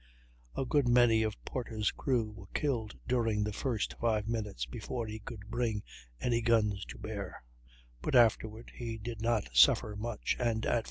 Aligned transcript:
A 0.57 0.65
good 0.65 0.87
many 0.89 1.21
of 1.21 1.37
Porter's 1.45 1.91
crew 1.91 2.31
were 2.31 2.47
killed 2.55 2.97
during 3.07 3.43
the 3.43 3.53
first 3.53 3.93
five 4.01 4.27
minutes, 4.27 4.65
before 4.65 5.05
he 5.05 5.19
could 5.19 5.47
bring 5.51 5.83
any 6.19 6.41
guns 6.41 6.83
to 6.85 6.97
bear; 6.97 7.43
but 8.01 8.15
afterward 8.15 8.71
he 8.73 8.97
did 8.97 9.21
not 9.21 9.49
suffer 9.55 9.95
much, 9.95 10.35
and 10.39 10.65
at 10.65 10.71
4. 10.79 10.79